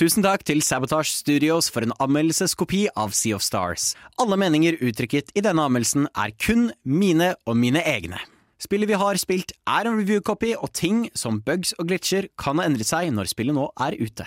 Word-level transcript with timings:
Tusen 0.00 0.24
takk 0.24 0.40
til 0.48 0.62
Sabotage 0.64 1.12
Studios 1.12 1.66
for 1.68 1.84
en 1.84 1.90
anmeldelseskopi 2.00 2.86
av 2.96 3.10
Sea 3.12 3.36
of 3.36 3.42
Stars. 3.44 3.90
Alle 4.16 4.38
meninger 4.40 4.78
uttrykket 4.80 5.28
i 5.36 5.42
denne 5.44 5.66
anmeldelsen 5.68 6.06
er 6.16 6.32
kun 6.40 6.70
mine 6.88 7.34
og 7.44 7.58
mine 7.60 7.82
egne. 7.84 8.16
Spillet 8.56 8.88
vi 8.88 8.96
har 8.96 9.20
spilt 9.20 9.52
er 9.68 9.90
en 9.90 10.00
review-copy, 10.00 10.54
og 10.56 10.72
ting 10.72 11.02
som 11.12 11.42
bugs 11.44 11.74
og 11.76 11.92
glitcher 11.92 12.30
kan 12.40 12.56
ha 12.56 12.70
endret 12.70 12.88
seg 12.88 13.12
når 13.12 13.28
spillet 13.28 13.58
nå 13.58 13.66
er 13.76 13.98
ute. 14.00 14.24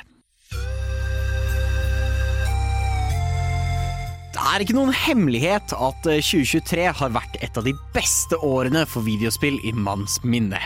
Det 4.37 4.45
er 4.53 4.61
ikke 4.61 4.77
noen 4.77 4.93
hemmelighet 4.93 5.73
at 5.73 6.05
2023 6.05 6.89
har 7.01 7.17
vært 7.17 7.41
et 7.41 7.57
av 7.57 7.65
de 7.65 7.73
beste 7.97 8.37
årene 8.45 8.85
for 8.85 9.09
videospill 9.09 9.57
i 9.65 9.73
manns 9.73 10.21
minne. 10.21 10.61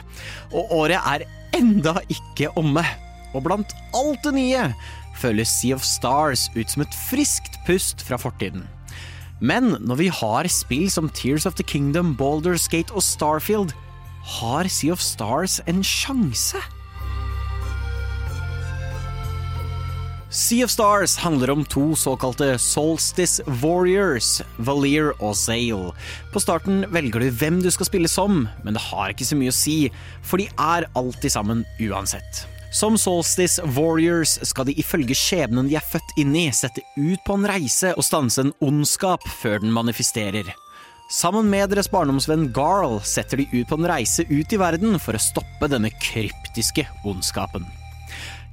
Og 0.51 0.79
året 0.83 0.99
er 0.99 1.29
enda 1.55 1.95
ikke 2.11 2.51
omme. 2.59 2.83
Og 3.37 3.45
blant 3.45 3.75
alt 3.95 4.23
det 4.25 4.33
nye 4.33 4.63
føles 5.17 5.49
Sea 5.49 5.77
of 5.77 5.85
Stars 5.85 6.47
ut 6.55 6.69
som 6.69 6.83
et 6.85 6.97
friskt 7.07 7.57
pust 7.67 8.03
fra 8.05 8.19
fortiden. 8.21 8.65
Men 9.39 9.75
når 9.85 10.01
vi 10.01 10.07
har 10.13 10.49
spill 10.49 10.87
som 10.89 11.11
Tears 11.13 11.45
of 11.45 11.57
the 11.57 11.65
Kingdom, 11.65 12.15
Baldur's 12.17 12.65
Gate 12.69 12.93
og 12.93 13.05
Starfield, 13.05 13.75
har 14.37 14.67
Sea 14.69 14.91
of 14.91 15.01
Stars 15.01 15.59
en 15.69 15.83
sjanse? 15.85 16.61
Sea 20.29 20.65
of 20.65 20.69
Stars 20.73 21.15
handler 21.17 21.53
om 21.53 21.63
to 21.65 21.95
såkalte 21.95 22.57
Solstice 22.59 23.43
Warriors, 23.63 24.41
Valir 24.57 25.13
og 25.21 25.37
Zale. 25.39 25.93
På 26.33 26.41
starten 26.43 26.83
velger 26.91 27.23
du 27.23 27.29
hvem 27.31 27.61
du 27.63 27.71
skal 27.71 27.87
spille 27.87 28.11
som, 28.11 28.43
men 28.65 28.75
det 28.75 28.83
har 28.89 29.13
ikke 29.13 29.25
så 29.25 29.37
mye 29.39 29.53
å 29.53 29.55
si, 29.55 29.77
for 30.21 30.41
de 30.41 30.49
er 30.59 30.89
alltid 30.99 31.31
sammen 31.31 31.63
uansett. 31.79 32.43
Som 32.71 32.97
Solstice 32.99 33.63
Warriors 33.77 34.35
skal 34.43 34.67
de 34.67 34.75
ifølge 34.75 35.15
skjebnen 35.15 35.69
de 35.69 35.77
er 35.79 35.85
født 35.87 36.17
inn 36.19 36.35
i, 36.35 36.49
sette 36.51 36.83
ut 36.99 37.21
på 37.25 37.37
en 37.37 37.47
reise 37.47 37.93
og 37.95 38.03
stanse 38.03 38.43
en 38.43 38.51
ondskap 38.63 39.23
før 39.39 39.61
den 39.63 39.71
manifesterer. 39.73 40.49
Sammen 41.07 41.47
med 41.47 41.71
deres 41.71 41.87
barndomsvenn 41.87 42.49
Garl 42.51 42.97
setter 43.07 43.39
de 43.39 43.47
ut 43.53 43.69
på 43.69 43.77
en 43.79 43.87
reise 43.87 44.25
ut 44.27 44.51
i 44.51 44.59
verden 44.59 44.99
for 44.99 45.15
å 45.15 45.23
stoppe 45.23 45.69
denne 45.71 45.93
kryptiske 46.03 46.83
ondskapen. 47.07 47.63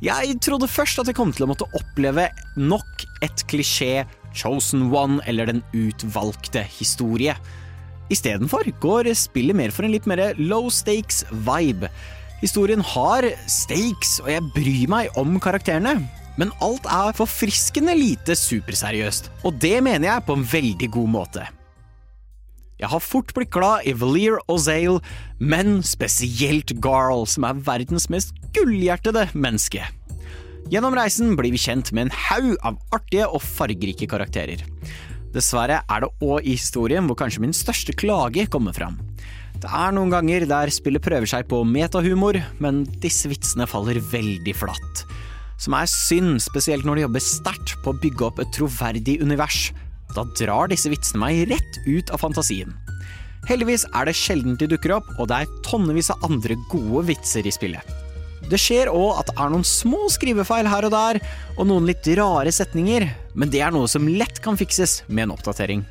Jeg 0.05 0.39
trodde 0.45 0.71
først 0.71 1.03
at 1.03 1.11
jeg 1.11 1.19
kom 1.19 1.33
til 1.35 1.47
å 1.47 1.51
måtte 1.51 1.67
oppleve 1.75 2.29
nok 2.55 3.07
et 3.25 3.45
klisjé 3.51 4.05
Chosen 4.35 4.91
One 4.95 5.23
eller 5.27 5.51
Den 5.51 5.63
utvalgte 5.75 6.63
historie. 6.79 7.35
Istedenfor 8.15 8.69
går 8.83 9.11
spillet 9.19 9.57
mer 9.59 9.75
for 9.75 9.87
en 9.87 9.95
litt 9.95 10.07
mer 10.07 10.23
low 10.39 10.69
stakes 10.71 11.25
vibe. 11.47 11.91
Historien 12.45 12.83
har 12.85 13.25
stakes, 13.49 14.19
og 14.21 14.29
jeg 14.29 14.45
bryr 14.53 14.91
meg 14.93 15.17
om 15.17 15.39
karakterene. 15.41 15.97
Men 16.37 16.51
alt 16.65 16.85
er 16.91 17.15
forfriskende 17.17 17.95
lite 17.97 18.35
superseriøst, 18.37 19.31
og 19.47 19.61
det 19.63 19.79
mener 19.87 20.11
jeg 20.11 20.25
på 20.27 20.37
en 20.37 20.45
veldig 20.51 20.89
god 20.93 21.13
måte. 21.15 21.45
Jeg 22.83 22.91
har 22.91 23.01
fort 23.01 23.31
blitt 23.33 23.53
glad 23.55 23.87
i 23.89 23.95
Valir 23.97 24.37
og 24.43 24.59
Zale, 24.61 24.99
men 25.39 25.79
spesielt 25.87 26.75
Garl, 26.85 27.23
som 27.31 27.47
er 27.49 27.63
verdens 27.65 28.11
mest 28.13 28.35
gullhjertede 28.53 29.29
menneske. 29.33 29.87
Gjennom 30.73 30.97
reisen 30.99 31.39
blir 31.39 31.55
vi 31.55 31.63
kjent 31.65 31.95
med 31.95 32.09
en 32.09 32.17
haug 32.27 32.53
av 32.67 32.77
artige 32.93 33.31
og 33.31 33.41
fargerike 33.47 34.11
karakterer. 34.11 34.67
Dessverre 35.33 35.81
er 35.89 36.05
det 36.05 36.13
òg 36.21 36.45
i 36.45 36.59
historien 36.59 37.09
hvor 37.09 37.19
kanskje 37.23 37.47
min 37.47 37.57
største 37.57 37.95
klage 37.97 38.45
kommer 38.53 38.77
fram. 38.77 38.99
Det 39.65 39.71
er 39.73 39.95
noen 39.97 40.11
ganger 40.13 40.45
der 40.45 40.69
spillet 40.69 41.01
prøver 41.01 41.25
seg 41.25 41.47
på 41.49 41.63
metahumor, 41.65 42.37
men 42.61 42.83
disse 43.01 43.31
vitsene 43.31 43.65
faller 43.65 43.97
veldig 44.11 44.53
flatt. 44.61 45.05
Som 45.57 45.73
er 45.79 45.89
synd, 45.89 46.37
spesielt 46.45 46.85
når 46.85 46.99
de 46.99 47.05
jobber 47.07 47.25
sterkt 47.25 47.73
på 47.81 47.95
å 47.95 47.97
bygge 48.03 48.27
opp 48.27 48.43
et 48.45 48.51
troverdig 48.53 49.15
univers. 49.25 49.71
Da 50.13 50.27
drar 50.37 50.69
disse 50.69 50.93
vitsene 50.93 51.23
meg 51.23 51.47
rett 51.55 51.81
ut 51.87 52.13
av 52.13 52.21
fantasien. 52.21 52.77
Heldigvis 53.49 53.87
er 53.97 54.05
det 54.05 54.17
sjelden 54.21 54.61
de 54.61 54.69
dukker 54.69 54.99
opp, 54.99 55.09
og 55.17 55.33
det 55.33 55.41
er 55.41 55.57
tonnevis 55.65 56.13
av 56.13 56.29
andre 56.29 56.61
gode 56.69 57.07
vitser 57.15 57.49
i 57.49 57.57
spillet. 57.57 57.97
Det 58.45 58.61
skjer 58.61 58.93
òg 58.93 59.23
at 59.23 59.33
det 59.33 59.39
er 59.41 59.57
noen 59.57 59.65
små 59.65 60.05
skrivefeil 60.13 60.69
her 60.69 60.85
og 60.85 60.93
der, 60.93 61.25
og 61.57 61.73
noen 61.73 61.89
litt 61.89 62.05
rare 62.21 62.53
setninger, 62.53 63.09
men 63.33 63.49
det 63.49 63.65
er 63.65 63.73
noe 63.73 63.89
som 63.89 64.13
lett 64.13 64.45
kan 64.45 64.61
fikses 64.61 65.01
med 65.09 65.31
en 65.31 65.39
oppdatering. 65.39 65.89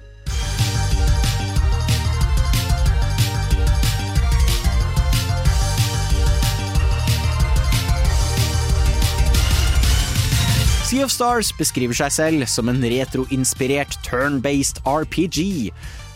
Sea 10.93 11.07
of 11.07 11.09
Stars 11.09 11.47
beskriver 11.57 11.97
seg 11.97 12.11
selv 12.13 12.43
som 12.45 12.67
en 12.69 12.83
retroinspirert 12.85 13.95
turn-based 14.05 14.77
RPG. 14.85 15.71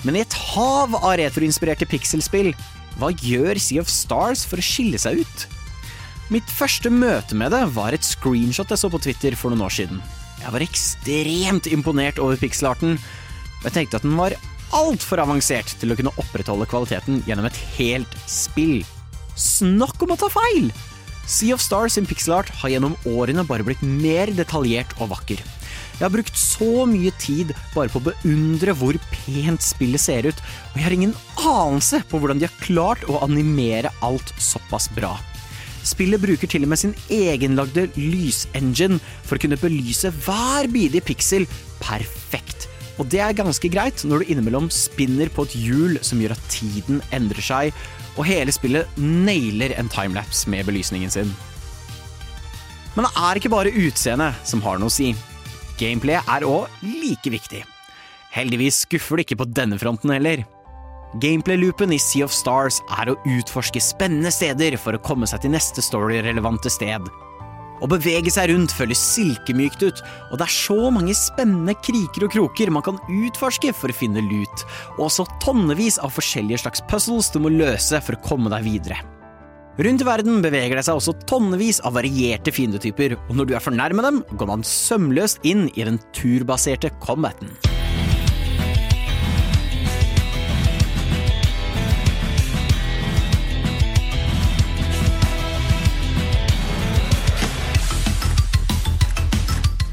Men 0.05 0.19
i 0.19 0.21
et 0.21 0.35
hav 0.51 0.93
av 0.99 1.15
retroinspirerte 1.17 1.87
pikselspill, 1.89 2.51
hva 3.01 3.09
gjør 3.09 3.57
Sea 3.57 3.81
of 3.81 3.89
Stars 3.89 4.43
for 4.45 4.61
å 4.61 4.65
skille 4.67 4.99
seg 5.01 5.23
ut? 5.23 5.45
Mitt 6.29 6.45
første 6.53 6.91
møte 6.93 7.33
med 7.39 7.55
det 7.55 7.63
var 7.73 7.97
et 7.97 8.05
screenshot 8.05 8.69
jeg 8.69 8.83
så 8.83 8.91
på 8.93 9.01
Twitter 9.01 9.33
for 9.39 9.49
noen 9.49 9.65
år 9.65 9.73
siden. 9.79 10.03
Jeg 10.43 10.53
var 10.53 10.65
ekstremt 10.67 11.69
imponert 11.73 12.21
over 12.21 12.37
pikselarten, 12.37 12.99
og 13.01 13.65
jeg 13.71 13.79
tenkte 13.79 13.97
at 13.97 14.05
den 14.05 14.13
var 14.19 14.37
altfor 14.77 15.23
avansert 15.25 15.73
til 15.81 15.89
å 15.89 15.97
kunne 15.97 16.13
opprettholde 16.21 16.69
kvaliteten 16.69 17.23
gjennom 17.25 17.49
et 17.49 17.57
helt 17.79 18.13
spill. 18.29 18.83
Snakk 19.33 20.05
om 20.05 20.13
å 20.13 20.19
ta 20.21 20.29
feil! 20.37 20.69
Sea 21.27 21.51
of 21.53 21.61
Stars 21.61 21.97
sin 21.97 22.07
pixelart 22.07 22.49
har 22.61 22.71
gjennom 22.71 22.95
årene 23.11 23.43
bare 23.47 23.65
blitt 23.67 23.83
mer 23.83 24.31
detaljert 24.31 24.93
og 25.01 25.11
vakker. 25.11 25.41
Jeg 25.97 26.05
har 26.05 26.13
brukt 26.13 26.37
så 26.39 26.85
mye 26.87 27.11
tid 27.19 27.51
bare 27.73 27.91
på 27.91 27.99
å 27.99 28.05
beundre 28.05 28.75
hvor 28.77 28.95
pent 29.11 29.63
spillet 29.65 29.99
ser 29.99 30.29
ut, 30.29 30.39
og 30.71 30.77
jeg 30.77 30.85
har 30.85 30.95
ingen 30.95 31.15
anelse 31.41 31.99
på 32.07 32.21
hvordan 32.21 32.39
de 32.39 32.47
har 32.47 32.61
klart 32.61 33.03
å 33.11 33.19
animere 33.25 33.91
alt 34.05 34.31
såpass 34.39 34.87
bra. 34.95 35.17
Spillet 35.87 36.21
bruker 36.21 36.51
til 36.51 36.63
og 36.67 36.71
med 36.71 36.79
sin 36.79 36.95
egenlagde 37.11 37.87
lysengine 37.97 39.01
for 39.25 39.35
å 39.35 39.43
kunne 39.43 39.59
belyse 39.59 40.11
hver 40.23 40.71
bidige 40.71 41.05
piksel 41.11 41.47
perfekt. 41.83 42.69
Og 42.97 43.09
det 43.11 43.21
er 43.23 43.35
ganske 43.37 43.69
greit 43.71 44.03
når 44.07 44.23
du 44.23 44.31
innimellom 44.33 44.71
spinner 44.73 45.31
på 45.33 45.45
et 45.47 45.55
hjul 45.59 45.99
som 46.05 46.21
gjør 46.21 46.37
at 46.37 46.47
tiden 46.53 47.01
endrer 47.13 47.43
seg, 47.45 47.85
og 48.17 48.25
hele 48.27 48.53
spillet 48.53 48.97
nailer 48.97 49.75
en 49.77 49.89
timelapse 49.93 50.49
med 50.49 50.65
belysningen 50.67 51.13
sin. 51.13 51.31
Men 52.97 53.05
det 53.05 53.13
er 53.21 53.37
ikke 53.37 53.53
bare 53.53 53.73
utseendet 53.77 54.45
som 54.49 54.63
har 54.65 54.81
noe 54.81 54.89
å 54.89 54.93
si. 54.93 55.11
Gameplay 55.77 56.17
er 56.17 56.45
òg 56.47 56.81
like 56.81 57.29
viktig. 57.29 57.61
Heldigvis 58.33 58.81
skuffer 58.87 59.19
det 59.19 59.27
ikke 59.27 59.43
på 59.43 59.49
denne 59.53 59.77
fronten 59.81 60.13
heller. 60.13 60.41
Gameplay-loopen 61.21 61.93
i 61.93 61.99
Sea 62.01 62.25
of 62.25 62.33
Stars 62.35 62.81
er 62.97 63.09
å 63.11 63.19
utforske 63.37 63.81
spennende 63.81 64.33
steder 64.33 64.75
for 64.81 64.97
å 64.97 65.01
komme 65.05 65.29
seg 65.29 65.45
til 65.45 65.53
neste 65.53 65.83
story-relevante 65.85 66.73
sted. 66.73 67.05
Å 67.77 67.89
bevege 67.89 68.31
seg 68.33 68.49
rundt 68.51 68.73
føles 68.73 69.01
silkemykt 69.13 69.83
ut, 69.85 70.01
og 70.31 70.39
det 70.39 70.47
er 70.47 70.55
så 70.55 70.89
mange 70.93 71.13
spennende 71.17 71.75
kriker 71.85 72.25
og 72.25 72.33
kroker 72.33 72.73
man 72.73 72.85
kan 72.85 72.97
utforske 73.05 73.73
for 73.77 73.93
å 73.93 73.97
finne 73.97 74.23
lut, 74.25 74.65
og 74.97 75.07
også 75.09 75.27
tonnevis 75.43 75.99
av 76.01 76.15
forskjellige 76.15 76.63
slags 76.65 76.83
puzzles 76.89 77.29
du 77.33 77.39
må 77.43 77.53
løse 77.53 78.01
for 78.01 78.17
å 78.17 78.23
komme 78.25 78.51
deg 78.53 78.65
videre. 78.65 78.99
Rundt 79.77 80.01
i 80.01 80.05
verden 80.07 80.41
beveger 80.41 80.79
det 80.79 80.87
seg 80.87 80.97
også 80.97 81.13
tonnevis 81.29 81.83
av 81.85 81.99
varierte 81.99 82.49
fiendetyper, 82.53 83.13
og 83.27 83.35
når 83.37 83.51
du 83.51 83.57
er 83.57 83.61
for 83.61 83.77
nærme 83.77 84.05
dem, 84.05 84.23
går 84.33 84.49
man 84.55 84.65
sømløst 84.65 85.45
inn 85.45 85.67
i 85.75 85.85
den 85.85 86.01
turbaserte 86.17 86.89
combaten. 87.03 87.53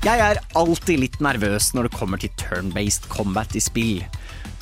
Jeg 0.04 0.20
er 0.20 0.37
alltid 0.61 0.99
litt 1.00 1.14
nervøs 1.25 1.70
når 1.73 1.87
det 1.87 1.96
kommer 1.96 2.20
til 2.20 2.29
turn-based 2.37 3.06
combat 3.08 3.55
i 3.56 3.61
spill. 3.64 4.02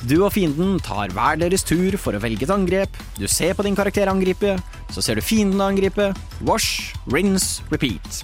Du 0.07 0.21
og 0.21 0.29
fienden 0.37 0.77
tar 0.79 1.11
hver 1.11 1.35
deres 1.41 1.65
tur 1.67 1.97
for 1.99 2.15
å 2.15 2.21
velge 2.23 2.47
et 2.47 2.53
angrep, 2.53 2.95
du 3.17 3.25
ser 3.27 3.51
på 3.51 3.65
din 3.67 3.75
karakter 3.75 4.07
angripe, 4.07 4.53
så 4.95 5.03
ser 5.03 5.19
du 5.19 5.25
fienden 5.25 5.59
angripe, 5.59 6.13
wash, 6.47 6.93
rinse, 7.11 7.59
repeat. 7.73 8.21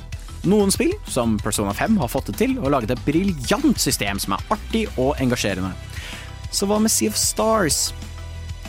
Noen 0.47 0.71
spill, 0.71 0.93
som 1.11 1.35
Persona 1.43 1.75
5, 1.75 1.99
har 1.99 2.07
fått 2.07 2.31
det 2.31 2.37
til 2.39 2.55
og 2.61 2.71
laget 2.71 2.95
et 2.95 3.03
briljant 3.03 3.75
system 3.83 4.23
som 4.23 4.37
er 4.37 4.55
artig 4.55 4.85
og 4.95 5.19
engasjerende. 5.19 5.73
Så 6.55 6.71
hva 6.71 6.79
med 6.79 6.93
Sea 6.93 7.11
of 7.11 7.19
Stars? 7.19 7.89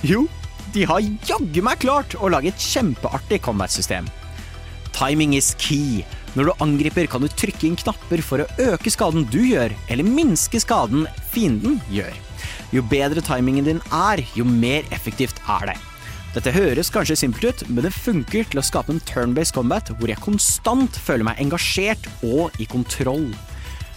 Jo, 0.03 0.25
de 0.75 0.91
har 0.91 1.07
jaggu 1.31 1.63
meg 1.63 1.87
klart 1.87 2.19
å 2.19 2.35
lage 2.35 2.51
et 2.51 2.71
kjempeartig 2.73 3.45
combat-system. 3.47 4.11
Timing 4.91 5.39
is 5.39 5.55
key. 5.63 6.03
Når 6.39 6.47
du 6.47 6.63
angriper, 6.63 7.09
kan 7.11 7.25
du 7.25 7.29
trykke 7.29 7.67
inn 7.67 7.79
knapper 7.79 8.23
for 8.23 8.45
å 8.45 8.49
øke 8.71 8.91
skaden 8.93 9.25
du 9.33 9.41
gjør, 9.43 9.75
eller 9.91 10.07
minske 10.07 10.61
skaden 10.63 11.09
fienden 11.33 11.81
gjør. 11.91 12.15
Jo 12.71 12.85
bedre 12.87 13.23
timingen 13.27 13.67
din 13.67 13.81
er, 13.91 14.23
jo 14.39 14.47
mer 14.47 14.87
effektivt 14.95 15.43
er 15.51 15.73
det. 15.73 15.79
Dette 16.31 16.53
høres 16.55 16.93
kanskje 16.95 17.17
simpelt 17.19 17.49
ut, 17.49 17.63
men 17.67 17.83
det 17.83 17.97
funker 17.97 18.47
til 18.47 18.61
å 18.61 18.63
skape 18.63 18.95
en 18.95 19.03
turn-based 19.03 19.57
combat 19.57 19.91
hvor 19.99 20.13
jeg 20.13 20.23
konstant 20.23 20.99
føler 21.03 21.27
meg 21.27 21.41
engasjert 21.43 22.07
og 22.23 22.55
i 22.63 22.69
kontroll. 22.71 23.27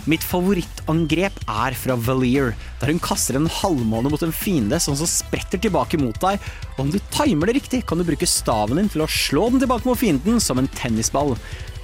Mitt 0.10 0.26
favorittangrep 0.26 1.38
er 1.48 1.76
fra 1.80 1.96
Valier, 1.96 2.50
der 2.82 2.90
hun 2.92 3.00
kaster 3.00 3.38
en 3.40 3.46
halvmåne 3.62 4.10
mot 4.12 4.26
en 4.26 4.34
fiende 4.36 4.82
som 4.82 4.98
så 5.00 5.06
spretter 5.08 5.62
tilbake 5.62 6.02
mot 6.02 6.18
deg, 6.26 6.42
og 6.74 6.82
om 6.84 6.90
du 6.92 6.98
timer 7.14 7.48
det 7.48 7.60
riktig, 7.62 7.84
kan 7.88 8.02
du 8.02 8.08
bruke 8.08 8.28
staven 8.28 8.82
din 8.82 8.90
til 8.92 9.06
å 9.06 9.08
slå 9.08 9.46
den 9.54 9.62
tilbake 9.64 9.88
mot 9.88 10.02
fienden 10.02 10.42
som 10.44 10.60
en 10.60 10.72
tennisball. 10.76 11.38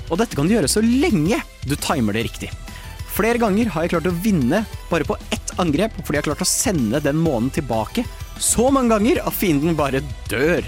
Og 0.10 0.20
dette 0.20 0.38
kan 0.38 0.50
du 0.50 0.56
gjøre 0.56 0.72
så 0.72 0.84
lenge 0.84 1.42
du 1.66 1.76
timer 1.78 2.18
det 2.18 2.26
riktig. 2.30 2.52
Flere 3.14 3.42
ganger 3.42 3.72
har 3.74 3.86
jeg 3.86 3.94
klart 3.96 4.10
å 4.10 4.18
vinne 4.24 4.64
bare 4.90 5.08
på 5.08 5.18
ett 5.34 5.54
angrep 5.60 5.96
fordi 6.02 6.18
jeg 6.18 6.24
har 6.24 6.32
klart 6.32 6.46
å 6.46 6.50
sende 6.50 7.02
den 7.04 7.20
månen 7.20 7.52
tilbake 7.54 8.06
så 8.40 8.70
mange 8.72 8.94
ganger 8.94 9.20
at 9.28 9.36
fienden 9.36 9.76
bare 9.76 10.00
dør. 10.32 10.64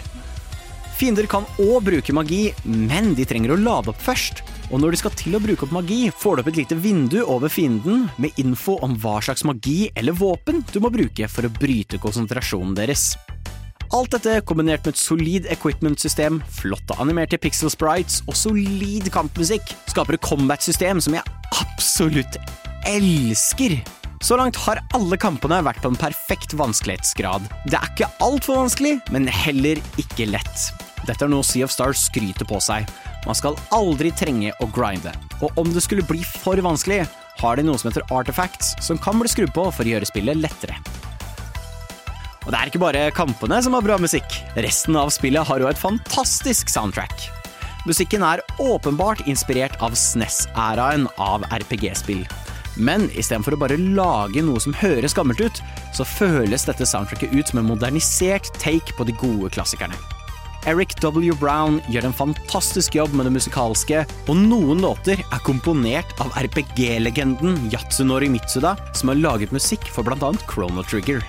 Fiender 0.99 1.25
kan 1.25 1.47
òg 1.63 1.79
bruke 1.87 2.13
magi, 2.13 2.51
men 2.67 3.15
de 3.17 3.25
trenger 3.25 3.55
å 3.55 3.57
lade 3.57 3.89
opp 3.89 4.03
først. 4.03 4.43
Og 4.69 4.83
når 4.83 4.93
de 4.93 4.99
skal 5.01 5.15
til 5.17 5.33
å 5.33 5.41
bruke 5.41 5.65
opp 5.65 5.73
magi, 5.73 6.03
får 6.13 6.37
du 6.37 6.43
opp 6.43 6.51
et 6.51 6.59
lite 6.61 6.77
vindu 6.77 7.17
over 7.23 7.49
fienden 7.49 8.05
med 8.21 8.37
info 8.43 8.77
om 8.85 8.93
hva 9.01 9.17
slags 9.23 9.47
magi 9.47 9.89
eller 9.95 10.13
våpen 10.13 10.61
du 10.69 10.77
må 10.83 10.93
bruke 10.93 11.31
for 11.31 11.47
å 11.47 11.55
bryte 11.57 11.99
konsentrasjonen 12.03 12.77
deres. 12.77 13.15
Alt 13.91 14.13
dette 14.15 14.37
kombinert 14.47 14.85
med 14.87 14.95
et 14.95 14.99
solid 15.01 15.47
equipment-system, 15.51 16.37
flotte 16.47 16.95
animerte 17.03 17.35
pixel 17.41 17.67
sprites 17.73 18.21
og 18.23 18.37
solid 18.39 19.09
kampmusikk 19.11 19.73
skaper 19.91 20.15
et 20.15 20.23
combat-system 20.23 21.01
som 21.03 21.17
jeg 21.17 21.33
absolutt 21.59 22.37
elsker. 22.87 23.75
Så 24.23 24.37
langt 24.39 24.55
har 24.63 24.79
alle 24.95 25.19
kampene 25.19 25.59
vært 25.67 25.81
på 25.83 25.91
en 25.91 25.99
perfekt 25.99 26.55
vanskelighetsgrad. 26.55 27.49
Det 27.67 27.75
er 27.75 27.91
ikke 27.91 28.09
altfor 28.23 28.61
vanskelig, 28.61 28.93
men 29.11 29.27
heller 29.27 29.83
ikke 29.99 30.29
lett. 30.29 30.69
Dette 31.03 31.27
er 31.27 31.33
noe 31.33 31.43
Sea 31.43 31.67
of 31.67 31.75
Stars 31.75 32.05
skryter 32.07 32.47
på 32.47 32.61
seg. 32.63 32.87
Man 33.27 33.35
skal 33.35 33.59
aldri 33.75 34.13
trenge 34.15 34.55
å 34.63 34.69
grinde. 34.71 35.11
Og 35.43 35.59
om 35.59 35.75
det 35.75 35.83
skulle 35.83 36.07
bli 36.07 36.23
for 36.23 36.63
vanskelig, 36.63 37.03
har 37.43 37.59
de 37.59 37.67
noe 37.67 37.81
som 37.81 37.91
heter 37.91 38.07
artifacts, 38.13 38.71
som 38.79 39.01
kan 39.01 39.19
bli 39.19 39.35
skrudd 39.35 39.51
på 39.57 39.67
for 39.67 39.83
å 39.83 39.97
gjøre 39.97 40.13
spillet 40.13 40.39
lettere. 40.39 40.79
Og 42.51 42.57
det 42.57 42.59
er 42.65 42.67
ikke 42.67 42.79
bare 42.83 43.01
kampene 43.15 43.57
som 43.63 43.77
har 43.77 43.83
bra 43.85 43.95
musikk. 43.95 44.33
Resten 44.59 44.97
av 44.99 45.07
spillet 45.15 45.47
har 45.47 45.61
jo 45.63 45.69
et 45.69 45.79
fantastisk 45.79 46.67
soundtrack. 46.67 47.23
Musikken 47.87 48.25
er 48.27 48.41
åpenbart 48.59 49.23
inspirert 49.23 49.77
av 49.79 49.95
SNES-æraen 49.95 51.07
av 51.15 51.47
RPG-spill. 51.47 52.25
Men 52.75 53.07
istedenfor 53.15 53.55
å 53.55 53.61
bare 53.63 53.79
lage 53.79 54.43
noe 54.43 54.59
som 54.59 54.75
høres 54.75 55.15
gammelt 55.15 55.39
ut, 55.39 55.63
så 55.95 56.03
føles 56.03 56.67
dette 56.67 56.83
soundtracket 56.91 57.31
ut 57.31 57.47
som 57.47 57.63
en 57.63 57.71
modernisert 57.71 58.51
take 58.59 58.99
på 58.99 59.07
de 59.07 59.15
gode 59.15 59.55
klassikerne. 59.55 59.95
Eric 60.67 60.99
W. 60.99 61.31
Brown 61.39 61.79
gjør 61.87 62.11
en 62.11 62.19
fantastisk 62.19 62.99
jobb 62.99 63.15
med 63.15 63.31
det 63.31 63.37
musikalske, 63.39 64.03
og 64.27 64.41
noen 64.43 64.83
låter 64.83 65.23
er 65.23 65.45
komponert 65.47 66.11
av 66.19 66.35
RPG-legenden 66.35 67.69
Yatsunori 67.71 68.27
Mitsuda, 68.27 68.75
som 68.91 69.15
har 69.15 69.23
laget 69.23 69.55
musikk 69.55 69.87
for 69.87 70.03
bl.a. 70.03 70.35
Chrono 70.51 70.83
Trigger. 70.83 71.23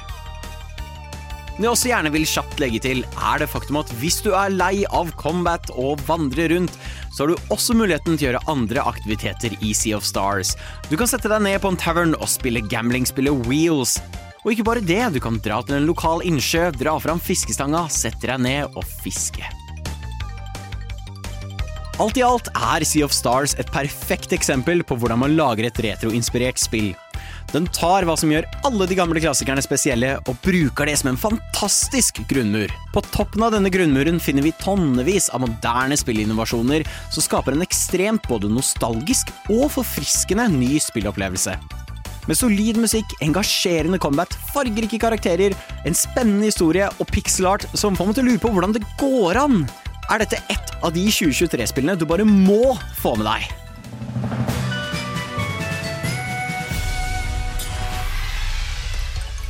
Men 1.56 1.66
jeg 1.66 1.74
også 1.74 1.90
gjerne 1.90 2.12
vil 2.14 2.24
kjapt 2.28 2.60
legge 2.62 2.80
til, 2.80 3.02
er 3.12 3.42
det 3.42 3.50
faktum 3.52 3.76
at 3.82 3.90
hvis 4.00 4.22
du 4.24 4.30
er 4.32 4.54
lei 4.54 4.86
av 4.88 5.10
combat 5.20 5.68
og 5.76 6.00
vandrer 6.08 6.48
rundt, 6.54 6.78
så 7.12 7.24
har 7.26 7.32
du 7.32 7.52
også 7.52 7.76
muligheten 7.76 8.16
til 8.16 8.24
å 8.24 8.30
gjøre 8.30 8.44
andre 8.52 8.84
aktiviteter 8.88 9.56
i 9.60 9.74
Sea 9.76 9.98
of 9.98 10.06
Stars. 10.08 10.54
Du 10.88 10.96
kan 10.96 11.10
sette 11.10 11.28
deg 11.28 11.44
ned 11.44 11.60
på 11.60 11.72
en 11.72 11.80
tavern 11.80 12.16
og 12.16 12.30
spille 12.32 12.64
gamblingspillet 12.72 13.44
Wheels. 13.44 13.98
Og 14.42 14.54
ikke 14.54 14.66
bare 14.66 14.82
det, 14.82 15.02
du 15.14 15.20
kan 15.22 15.36
dra 15.44 15.60
til 15.62 15.76
en 15.76 15.86
lokal 15.86 16.24
innsjø, 16.26 16.70
dra 16.80 16.96
fram 17.02 17.20
fiskestanga, 17.22 17.84
sette 17.92 18.32
deg 18.32 18.40
ned 18.42 18.72
og 18.72 18.88
fiske. 19.04 19.44
Alt 22.00 22.16
i 22.16 22.24
alt 22.24 22.48
er 22.56 22.82
Sea 22.88 23.04
of 23.04 23.12
Stars 23.14 23.52
et 23.60 23.68
perfekt 23.70 24.32
eksempel 24.32 24.80
på 24.88 24.96
hvordan 24.98 25.20
man 25.22 25.36
lager 25.36 25.68
et 25.68 25.84
retroinspirert 25.84 26.58
spill. 26.58 26.94
Den 27.52 27.66
tar 27.68 28.06
hva 28.08 28.14
som 28.16 28.30
gjør 28.32 28.46
alle 28.64 28.86
de 28.88 28.96
gamle 28.96 29.20
klassikerne 29.20 29.60
spesielle, 29.64 30.14
og 30.24 30.38
bruker 30.44 30.88
det 30.88 30.94
som 31.00 31.10
en 31.10 31.20
fantastisk 31.20 32.22
grunnmur. 32.30 32.72
På 32.94 33.02
toppen 33.12 33.44
av 33.44 33.52
denne 33.52 33.68
grunnmuren 33.72 34.20
finner 34.24 34.46
vi 34.46 34.54
tonnevis 34.62 35.28
av 35.36 35.44
moderne 35.44 35.98
spillinnovasjoner 36.00 36.86
som 37.12 37.26
skaper 37.26 37.52
en 37.52 37.64
ekstremt 37.66 38.24
både 38.30 38.48
nostalgisk 38.48 39.34
og 39.52 39.68
forfriskende 39.76 40.48
ny 40.54 40.80
spillopplevelse. 40.80 41.58
Med 42.30 42.38
solid 42.38 42.78
musikk, 42.80 43.12
engasjerende 43.20 44.00
combat, 44.00 44.32
fargerike 44.54 45.00
karakterer, 45.02 45.52
en 45.84 45.96
spennende 45.98 46.48
historie 46.48 46.88
og 47.02 47.08
pixel 47.12 47.50
art 47.50 47.66
som 47.76 47.98
får 47.98 48.08
meg 48.08 48.16
til 48.16 48.24
å 48.24 48.30
lure 48.30 48.44
på 48.46 48.52
hvordan 48.54 48.76
det 48.78 48.86
går 49.02 49.42
an. 49.42 49.64
Er 50.08 50.22
dette 50.22 50.40
ett 50.48 50.72
av 50.80 50.94
de 50.96 51.04
2023-spillene 51.10 51.98
du 52.00 52.06
bare 52.08 52.24
må 52.24 52.78
få 53.02 53.18
med 53.18 53.28
deg? 53.28 53.61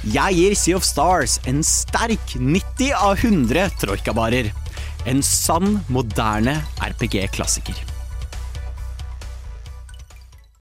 Jeg 0.03 0.35
gir 0.35 0.55
Sea 0.59 0.75
of 0.75 0.83
Stars 0.83 1.37
en 1.47 1.61
sterk 1.63 2.35
90 2.35 2.91
av 2.99 3.23
100 3.23 3.69
troikabarer. 3.85 4.51
En 5.07 5.23
sann, 5.23 5.77
moderne 5.95 6.57
RPG-klassiker. 6.83 7.92